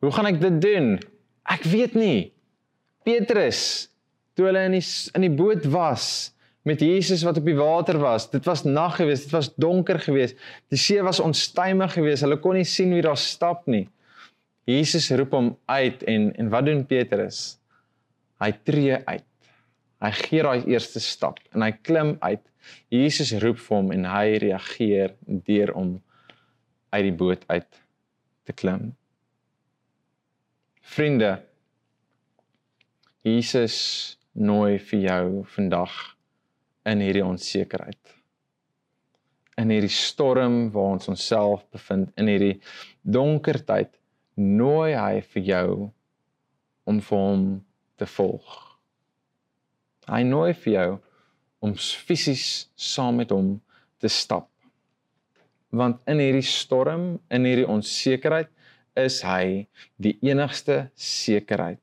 Hoe 0.00 0.12
gaan 0.12 0.26
ek 0.26 0.40
dit 0.40 0.60
doen? 0.60 0.98
Ek 1.44 1.62
weet 1.62 1.94
nie. 1.94 2.32
Petrus 3.04 3.88
toe 4.34 4.46
hulle 4.46 4.64
in 4.64 4.72
die 4.72 4.86
in 5.14 5.20
die 5.20 5.36
boot 5.36 5.64
was, 5.64 6.32
met 6.62 6.80
Jesus 6.80 7.22
wat 7.24 7.38
op 7.40 7.46
die 7.48 7.56
water 7.56 7.98
was. 7.98 8.28
Dit 8.30 8.44
was 8.44 8.64
nag 8.64 8.96
geweest, 8.96 9.28
dit 9.28 9.32
was 9.32 9.54
donker 9.54 9.98
geweest. 9.98 10.36
Die 10.68 10.78
see 10.78 11.02
was 11.02 11.20
onstuimig 11.20 11.92
geweest. 11.96 12.26
Hulle 12.26 12.38
kon 12.40 12.58
nie 12.58 12.68
sien 12.68 12.92
wie 12.94 13.04
daar 13.04 13.18
stap 13.20 13.66
nie. 13.70 13.86
Jesus 14.68 15.08
roep 15.16 15.32
hom 15.34 15.50
uit 15.72 16.04
en 16.08 16.30
en 16.36 16.52
wat 16.52 16.68
doen 16.68 16.84
Petrus? 16.86 17.58
Hy 18.40 18.52
tree 18.64 19.00
uit. 19.08 19.26
Hy 20.00 20.12
gee 20.16 20.44
daai 20.44 20.68
eerste 20.70 21.00
stap 21.00 21.40
en 21.52 21.64
hy 21.64 21.72
klim 21.80 22.14
uit. 22.20 22.44
Jesus 22.92 23.32
roep 23.42 23.58
vir 23.60 23.76
hom 23.76 23.90
en 23.96 24.06
hy 24.08 24.38
reageer 24.44 25.16
deur 25.48 25.74
om 25.76 25.96
uit 26.90 27.04
die 27.06 27.16
boot 27.16 27.44
uit 27.48 27.82
te 28.44 28.52
klim. 28.52 28.90
Vriende, 30.90 31.36
Jesus 33.22 33.76
nooi 34.32 34.78
vir 34.90 35.04
jou 35.04 35.26
vandag 35.54 35.94
in 36.88 37.02
hierdie 37.04 37.24
onsekerheid. 37.24 38.14
In 39.60 39.72
hierdie 39.72 39.92
storm 39.92 40.70
waar 40.72 40.96
ons 40.96 41.10
onsself 41.12 41.66
bevind, 41.74 42.12
in 42.16 42.30
hierdie 42.30 42.56
donker 43.02 43.60
tyd, 43.66 43.92
nooi 44.40 44.94
hy 44.96 45.20
vir 45.34 45.48
jou 45.50 45.72
om 46.88 47.00
vir 47.04 47.18
hom 47.18 47.46
te 48.00 48.08
volg. 48.08 48.56
Hy 50.08 50.22
nooi 50.26 50.54
vir 50.62 50.72
jou 50.72 50.90
om 51.60 51.74
fisies 51.76 52.70
saam 52.74 53.20
met 53.20 53.34
hom 53.34 53.58
te 54.00 54.08
stap. 54.08 54.48
Want 55.70 56.00
in 56.10 56.22
hierdie 56.22 56.46
storm, 56.46 57.20
in 57.30 57.44
hierdie 57.46 57.68
onsekerheid, 57.68 58.48
is 58.98 59.20
hy 59.22 59.68
die 60.02 60.16
enigste 60.26 60.88
sekerheid, 60.98 61.78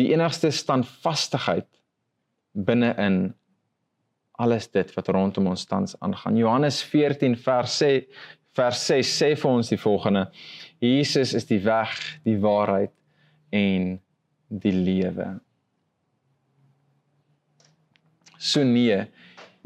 die 0.00 0.08
enigste 0.14 0.50
standvastigheid 0.50 1.68
binne-in 2.56 3.30
alles 4.40 4.68
dit 4.72 4.94
wat 4.96 5.10
rondom 5.12 5.50
ons 5.52 5.66
tans 5.68 5.96
aangaan. 6.00 6.38
Johannes 6.40 6.80
14 6.88 7.36
vers 7.44 7.76
6 7.82 8.26
vers 8.56 8.80
6 8.90 9.12
sê 9.20 9.30
vir 9.38 9.50
ons 9.50 9.70
die 9.70 9.78
volgende: 9.78 10.26
Jesus 10.82 11.34
is 11.38 11.46
die 11.48 11.60
weg, 11.64 11.94
die 12.26 12.38
waarheid 12.40 12.92
en 13.54 13.94
die 14.48 14.74
lewe. 14.74 15.28
So 18.40 18.64
nee, 18.64 19.04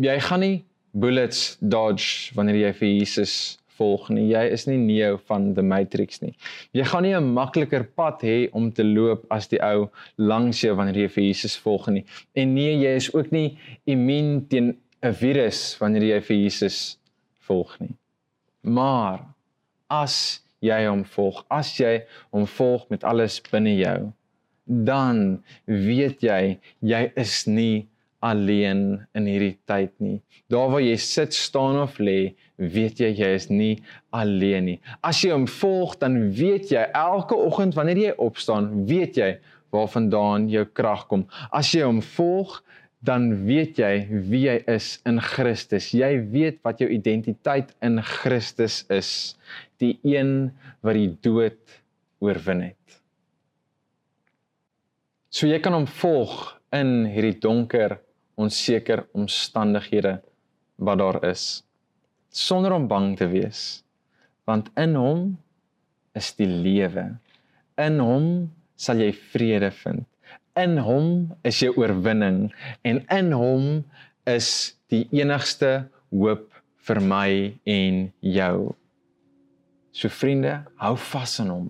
jy 0.02 0.16
gaan 0.26 0.42
nie 0.42 0.64
bullets 0.94 1.54
dodge 1.60 2.34
wanneer 2.34 2.58
jy 2.66 2.72
vir 2.80 2.90
Jesus 2.90 3.34
volg 3.78 4.08
nie. 4.14 4.28
Jy 4.30 4.44
is 4.54 4.66
nie 4.68 4.78
Neo 4.78 5.18
van 5.28 5.52
The 5.54 5.62
Matrix 5.62 6.20
nie. 6.22 6.34
Jy 6.72 6.84
gaan 6.90 7.02
nie 7.02 7.14
'n 7.14 7.34
makliker 7.34 7.84
pad 7.84 8.22
hê 8.22 8.48
om 8.52 8.70
te 8.72 8.84
loop 8.84 9.26
as 9.30 9.48
die 9.48 9.60
ou 9.60 9.90
langs 10.16 10.60
jou 10.60 10.74
wanneer 10.74 11.04
jy 11.04 11.08
vir 11.08 11.24
Jesus 11.24 11.56
volg 11.56 11.88
nie. 11.88 12.04
En 12.34 12.54
nee, 12.54 12.74
jy 12.78 12.96
is 12.96 13.14
ook 13.14 13.30
nie 13.32 13.58
immuun 13.86 14.46
teen 14.48 14.76
'n 15.02 15.12
virus 15.12 15.76
wanneer 15.80 16.02
jy 16.02 16.20
vir 16.20 16.36
Jesus 16.36 16.98
volg 17.46 17.80
nie. 17.80 17.94
Maar 18.62 19.20
as 19.90 20.40
jy 20.60 20.86
hom 20.86 21.04
volg, 21.04 21.44
as 21.50 21.76
jy 21.78 22.02
hom 22.32 22.46
volg 22.46 22.88
met 22.90 23.04
alles 23.04 23.40
binne 23.50 23.76
jou, 23.76 24.12
dan 24.64 25.42
weet 25.66 26.22
jy 26.24 26.58
jy 26.80 27.12
is 27.20 27.46
nie 27.46 27.86
alleen 28.24 28.84
in 29.16 29.26
hierdie 29.28 29.56
tyd 29.68 29.92
nie. 30.02 30.18
Daar 30.52 30.70
waar 30.72 30.82
jy 30.84 30.96
sit, 31.00 31.34
staan 31.36 31.76
of 31.82 31.98
lê, 32.00 32.34
weet 32.56 33.02
jy 33.02 33.10
jy 33.18 33.30
is 33.36 33.48
nie 33.52 33.74
alleen 34.16 34.68
nie. 34.70 34.78
As 35.04 35.20
jy 35.24 35.34
hom 35.34 35.46
volg, 35.50 35.98
dan 36.00 36.16
weet 36.36 36.72
jy 36.72 36.86
elke 36.96 37.36
oggend 37.36 37.76
wanneer 37.76 38.00
jy 38.00 38.14
opstaan, 38.22 38.70
weet 38.88 39.20
jy 39.20 39.34
waarvandaan 39.74 40.48
jou 40.52 40.64
krag 40.72 41.04
kom. 41.10 41.26
As 41.52 41.72
jy 41.74 41.84
hom 41.84 42.00
volg, 42.14 42.60
dan 43.04 43.28
weet 43.44 43.78
jy 43.82 43.92
wie 44.30 44.46
jy 44.46 44.56
is 44.72 44.94
in 45.08 45.20
Christus. 45.20 45.90
Jy 45.92 46.10
weet 46.32 46.62
wat 46.64 46.80
jou 46.80 46.88
identiteit 46.88 47.74
in 47.84 48.00
Christus 48.00 48.82
is, 48.92 49.10
die 49.82 49.98
een 50.06 50.54
wat 50.80 50.96
die 50.96 51.10
dood 51.26 51.60
oorwin 52.24 52.70
het. 52.70 53.00
So 55.34 55.50
jy 55.50 55.58
kan 55.60 55.76
hom 55.76 55.88
volg 56.00 56.54
in 56.74 57.04
hierdie 57.10 57.36
donker 57.42 57.98
onseker 58.34 59.06
omstandighede 59.12 60.18
wat 60.76 60.98
daar 60.98 61.20
is 61.30 61.64
sonder 62.34 62.72
om 62.72 62.86
bang 62.86 63.16
te 63.16 63.28
wees. 63.30 63.84
Want 64.44 64.70
in 64.76 64.94
hom 64.98 65.20
is 66.18 66.32
die 66.38 66.48
lewe. 66.48 67.06
In 67.80 68.00
hom 68.02 68.26
sal 68.74 69.00
jy 69.02 69.12
vrede 69.32 69.70
vind. 69.82 70.04
In 70.58 70.78
hom 70.82 71.30
is 71.46 71.60
jou 71.62 71.72
oorwinning. 71.78 72.48
En 72.86 73.02
in 73.14 73.32
hom 73.34 73.84
is 74.30 74.74
die 74.92 75.04
enigste 75.14 75.86
hoop 76.10 76.50
vir 76.84 77.00
my 77.02 77.30
en 77.70 78.08
jou. 78.20 78.74
So 79.94 80.10
vriende 80.10 80.60
hou 80.82 80.94
vas 81.10 81.38
aan 81.42 81.52
hom. 81.54 81.68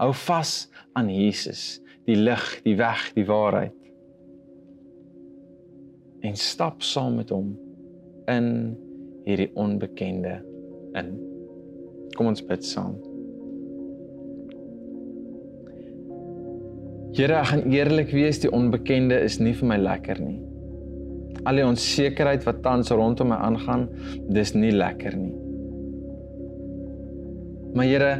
Hou 0.00 0.12
vas 0.26 0.68
aan 0.96 1.12
Jesus. 1.12 1.78
Die 2.08 2.16
lig 2.16 2.44
die 2.64 2.76
weg 2.80 3.10
die 3.16 3.26
waarheid 3.28 3.74
en 6.26 6.36
stap 6.36 6.82
saam 6.82 7.18
met 7.20 7.30
hom 7.30 7.52
in 8.28 8.48
hierdie 9.26 9.50
onbekende 9.58 10.38
in. 10.98 11.12
Kom 12.16 12.30
ons 12.30 12.42
bid 12.44 12.64
saam. 12.66 12.96
Here, 17.18 17.38
ek 17.40 17.50
gaan 17.50 17.64
eerlik 17.72 18.12
wees, 18.14 18.40
die 18.42 18.50
onbekende 18.54 19.18
is 19.26 19.38
nie 19.42 19.54
vir 19.58 19.70
my 19.72 19.78
lekker 19.80 20.20
nie. 20.22 20.38
Al 21.48 21.60
die 21.60 21.66
onsekerheid 21.66 22.44
wat 22.46 22.60
tans 22.64 22.92
rondom 22.92 23.32
my 23.32 23.38
aangaan, 23.48 23.86
dis 24.30 24.52
nie 24.54 24.74
lekker 24.74 25.16
nie. 25.18 25.32
Maar 27.74 27.88
Here, 27.88 28.12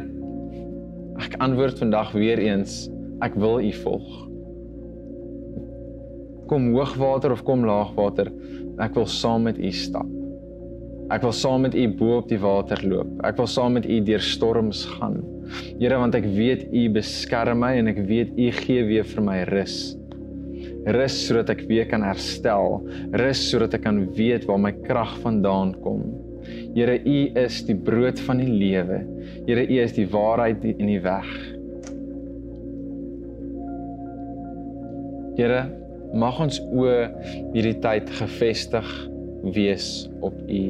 ek 1.19 1.37
antwoord 1.43 1.79
vandag 1.81 2.15
weer 2.15 2.41
eens, 2.43 2.87
ek 3.25 3.35
wil 3.39 3.59
U 3.59 3.71
volg 3.83 4.28
kom 6.49 6.71
hoogwater 6.73 7.33
of 7.35 7.45
kom 7.47 7.65
laagwater, 7.67 8.31
ek 8.81 8.95
wil 8.97 9.07
saam 9.09 9.45
met 9.49 9.59
u 9.61 9.71
stap. 9.75 10.09
Ek 11.09 11.23
wil 11.25 11.33
saam 11.33 11.63
met 11.65 11.73
u 11.73 11.87
bo 11.97 12.19
op 12.19 12.27
die 12.29 12.37
water 12.37 12.81
loop. 12.85 13.09
Ek 13.25 13.39
wil 13.39 13.47
saam 13.49 13.79
met 13.79 13.87
u 13.89 13.97
deur 14.05 14.21
storms 14.21 14.83
gaan. 14.97 15.17
Here, 15.79 15.97
want 15.97 16.13
ek 16.13 16.27
weet 16.35 16.67
u 16.69 16.83
beskerm 16.93 17.63
my 17.63 17.71
en 17.79 17.89
ek 17.89 18.03
weet 18.05 18.35
u 18.37 18.51
gee 18.59 18.83
weer 18.85 19.07
vir 19.09 19.25
my 19.25 19.39
rus. 19.49 19.79
Rus 20.85 21.15
sodat 21.25 21.49
ek 21.55 21.63
weer 21.69 21.89
kan 21.89 22.05
herstel. 22.05 22.77
Rus 23.17 23.41
sodat 23.49 23.73
ek 23.79 23.87
kan 23.87 24.03
weet 24.13 24.45
waar 24.49 24.61
my 24.61 24.73
krag 24.85 25.15
vandaan 25.25 25.73
kom. 25.81 26.05
Here, 26.77 26.99
u 27.01 27.17
is 27.41 27.63
die 27.65 27.77
brood 27.89 28.21
van 28.27 28.43
die 28.43 28.53
lewe. 28.53 29.01
Here, 29.49 29.65
u 29.65 29.81
is 29.81 29.97
die 29.97 30.07
waarheid 30.13 30.61
en 30.75 30.93
die 30.93 31.01
weg. 31.01 31.33
Here, 35.41 35.65
mag 36.13 36.39
ons 36.41 36.57
o 36.73 36.87
hierdie 37.53 37.77
tyd 37.83 38.09
gefestig 38.17 38.87
wees 39.53 40.07
op 40.25 40.33
U. 40.49 40.63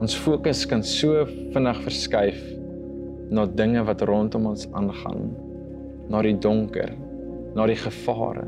Ons 0.00 0.16
fokus 0.16 0.64
kan 0.68 0.82
so 0.86 1.26
vinnig 1.52 1.82
verskuif 1.84 2.40
na 3.30 3.44
dinge 3.44 3.82
wat 3.86 4.02
rondom 4.08 4.48
ons 4.50 4.64
aangaan, 4.72 5.28
na 6.10 6.22
die 6.24 6.34
donker, 6.40 6.94
na 7.54 7.66
die 7.68 7.78
gevare. 7.78 8.46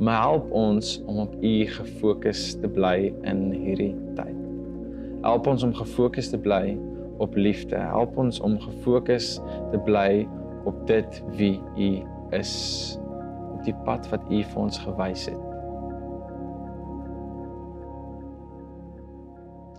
Maar 0.00 0.22
help 0.24 0.50
ons 0.56 0.96
om 1.06 1.22
op 1.22 1.36
U 1.38 1.54
gefokus 1.70 2.54
te 2.60 2.68
bly 2.68 3.12
in 3.28 3.50
hierdie 3.54 3.94
tyd. 4.18 4.36
Help 5.22 5.46
ons 5.52 5.62
om 5.62 5.76
gefokus 5.76 6.32
te 6.32 6.40
bly 6.40 6.74
op 7.20 7.36
liefde. 7.36 7.76
Help 7.76 8.18
ons 8.18 8.40
om 8.44 8.56
gefokus 8.60 9.36
te 9.70 9.80
bly 9.86 10.24
op 10.68 10.80
dit 10.88 11.22
wie 11.36 11.54
U 11.76 11.92
is 12.36 12.99
op 13.60 13.66
die 13.68 13.76
pad 13.84 14.08
wat 14.08 14.24
U 14.32 14.42
vir 14.42 14.60
ons 14.60 14.78
gewys 14.80 15.26
het. 15.28 15.48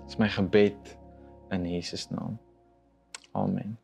Dis 0.06 0.20
my 0.22 0.30
gebed 0.30 0.98
in 1.56 1.66
Jesus 1.66 2.10
naam. 2.14 2.38
Amen. 3.34 3.78